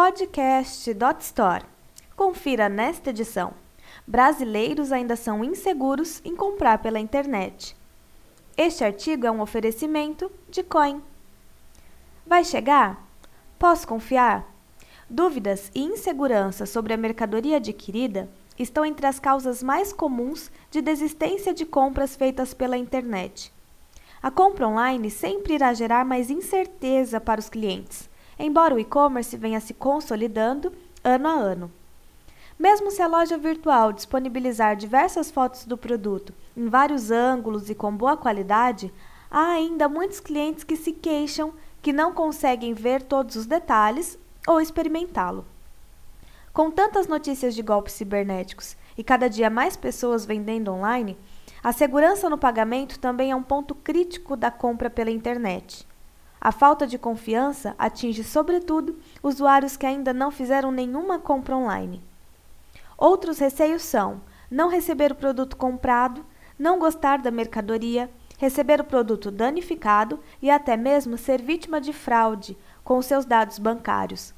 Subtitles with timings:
[0.00, 1.64] Podcast.store.
[2.14, 3.52] Confira nesta edição.
[4.06, 7.76] Brasileiros ainda são inseguros em comprar pela internet.
[8.56, 11.02] Este artigo é um oferecimento de Coin.
[12.24, 13.04] Vai chegar?
[13.58, 14.46] Posso confiar?
[15.10, 21.52] Dúvidas e insegurança sobre a mercadoria adquirida estão entre as causas mais comuns de desistência
[21.52, 23.52] de compras feitas pela internet.
[24.22, 28.07] A compra online sempre irá gerar mais incerteza para os clientes,
[28.38, 31.72] embora o e-commerce venha se consolidando ano a ano.
[32.58, 37.96] Mesmo se a loja virtual disponibilizar diversas fotos do produto em vários ângulos e com
[37.96, 38.92] boa qualidade,
[39.30, 44.60] há ainda muitos clientes que se queixam que não conseguem ver todos os detalhes ou
[44.60, 45.44] experimentá-lo.
[46.52, 51.16] Com tantas notícias de golpes cibernéticos e cada dia mais pessoas vendendo online,
[51.62, 55.87] a segurança no pagamento também é um ponto crítico da compra pela internet.
[56.40, 62.02] A falta de confiança atinge, sobretudo, usuários que ainda não fizeram nenhuma compra online.
[62.96, 66.24] Outros receios são não receber o produto comprado,
[66.58, 72.56] não gostar da mercadoria, receber o produto danificado e até mesmo ser vítima de fraude
[72.84, 74.32] com seus dados bancários.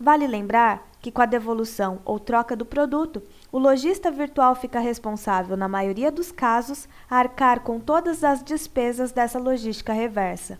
[0.00, 5.56] Vale lembrar que, com a devolução ou troca do produto, o lojista virtual fica responsável,
[5.56, 10.58] na maioria dos casos, a arcar com todas as despesas dessa logística reversa.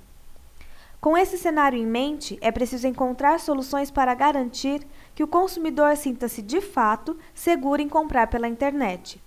[1.05, 4.81] Com esse cenário em mente, é preciso encontrar soluções para garantir
[5.15, 9.23] que o consumidor sinta-se de fato seguro em comprar pela internet.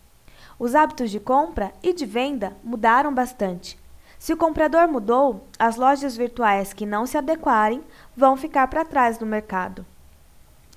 [0.57, 3.77] Os hábitos de compra e de venda mudaram bastante.
[4.17, 7.83] Se o comprador mudou, as lojas virtuais que não se adequarem
[8.15, 9.85] vão ficar para trás no mercado.